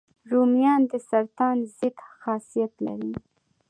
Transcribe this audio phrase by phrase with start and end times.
[0.31, 3.13] رومیان د سرطان ضد خاصیت لري